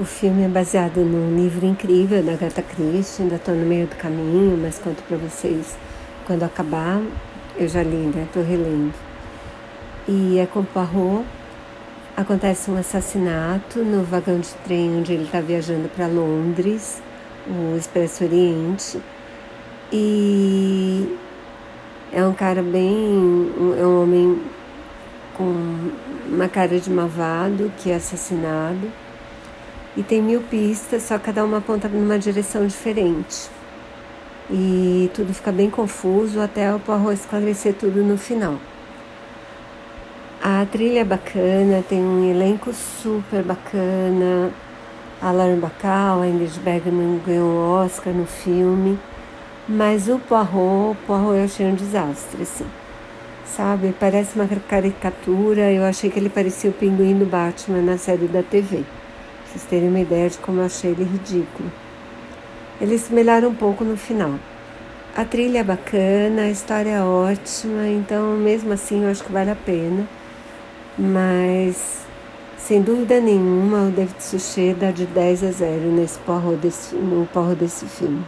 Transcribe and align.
O 0.00 0.04
filme 0.04 0.44
é 0.44 0.48
baseado 0.48 0.98
num 1.00 1.34
livro 1.34 1.66
incrível 1.66 2.22
da 2.22 2.34
Agatha 2.34 2.62
Christie, 2.62 3.22
ainda 3.22 3.34
estou 3.34 3.52
no 3.52 3.66
meio 3.66 3.88
do 3.88 3.96
caminho, 3.96 4.56
mas 4.56 4.78
conto 4.78 5.02
para 5.02 5.16
vocês 5.16 5.76
quando 6.24 6.44
acabar. 6.44 7.02
Eu 7.56 7.66
já 7.66 7.82
li, 7.82 8.06
né? 8.14 8.22
Estou 8.22 8.44
relendo. 8.44 8.94
E 10.06 10.38
é 10.38 10.46
com 10.46 10.62
Poirot. 10.62 11.26
Acontece 12.16 12.70
um 12.70 12.78
assassinato 12.78 13.80
no 13.80 14.04
vagão 14.04 14.38
de 14.38 14.50
trem 14.62 14.98
onde 14.98 15.14
ele 15.14 15.24
está 15.24 15.40
viajando 15.40 15.88
para 15.88 16.06
Londres, 16.06 17.02
o 17.48 17.76
Expresso 17.76 18.22
Oriente. 18.22 19.00
E 19.92 21.18
é 22.12 22.24
um 22.24 22.34
cara 22.34 22.62
bem. 22.62 23.50
é 23.76 23.84
um 23.84 24.02
homem 24.04 24.42
com 25.36 25.90
uma 26.28 26.48
cara 26.48 26.78
de 26.78 26.88
malvado 26.88 27.72
que 27.78 27.90
é 27.90 27.96
assassinado 27.96 29.07
e 29.98 30.02
tem 30.04 30.22
mil 30.22 30.40
pistas, 30.42 31.02
só 31.02 31.18
cada 31.18 31.44
uma 31.44 31.58
aponta 31.58 31.88
numa 31.88 32.16
direção 32.20 32.64
diferente. 32.64 33.50
E 34.48 35.10
tudo 35.12 35.34
fica 35.34 35.50
bem 35.50 35.68
confuso 35.68 36.40
até 36.40 36.72
o 36.72 36.78
Poirot 36.78 37.14
esclarecer 37.14 37.74
tudo 37.74 38.04
no 38.04 38.16
final. 38.16 38.54
A 40.40 40.64
trilha 40.70 41.00
é 41.00 41.04
bacana, 41.04 41.82
tem 41.88 42.00
um 42.00 42.30
elenco 42.30 42.72
super 42.72 43.42
bacana. 43.42 44.52
A 45.20 45.32
Lauren 45.32 45.58
Bacall, 45.58 46.22
a 46.22 46.28
Ingrid 46.28 46.60
Bergman 46.60 47.20
ganhou 47.26 47.48
um 47.48 47.70
Oscar 47.84 48.14
no 48.14 48.24
filme. 48.24 48.96
Mas 49.68 50.08
o 50.08 50.20
Poirot, 50.20 50.92
o 50.92 50.96
Poirot 51.08 51.38
eu 51.38 51.44
achei 51.44 51.66
um 51.66 51.74
desastre, 51.74 52.42
assim. 52.42 52.66
Sabe, 53.44 53.92
parece 53.98 54.36
uma 54.36 54.48
caricatura. 54.68 55.72
Eu 55.72 55.82
achei 55.82 56.08
que 56.08 56.20
ele 56.20 56.28
parecia 56.28 56.70
o 56.70 56.72
pinguim 56.72 57.18
do 57.18 57.26
Batman 57.26 57.82
na 57.82 57.98
série 57.98 58.28
da 58.28 58.44
TV 58.44 58.84
vocês 59.58 59.64
terem 59.64 59.88
uma 59.88 60.00
ideia 60.00 60.30
de 60.30 60.38
como 60.38 60.60
eu 60.60 60.66
achei 60.66 60.92
ele 60.92 61.04
ridículo. 61.04 61.70
Eles 62.80 63.08
melhoram 63.10 63.48
um 63.48 63.54
pouco 63.54 63.84
no 63.84 63.96
final. 63.96 64.34
A 65.16 65.24
trilha 65.24 65.58
é 65.58 65.64
bacana, 65.64 66.42
a 66.42 66.50
história 66.50 66.90
é 66.90 67.02
ótima, 67.02 67.88
então 67.88 68.36
mesmo 68.36 68.72
assim 68.72 69.02
eu 69.02 69.10
acho 69.10 69.24
que 69.24 69.32
vale 69.32 69.50
a 69.50 69.56
pena. 69.56 70.06
Mas 70.96 72.02
sem 72.56 72.80
dúvida 72.80 73.20
nenhuma 73.20 73.88
o 73.88 73.90
David 73.90 74.22
Suchet 74.22 74.74
dá 74.74 74.92
de 74.92 75.06
10 75.06 75.44
a 75.44 75.50
0 75.50 75.92
nesse 75.92 76.18
porro 76.20 76.56
desse, 76.56 76.94
no 76.94 77.26
porro 77.26 77.56
desse 77.56 77.86
filme. 77.86 78.24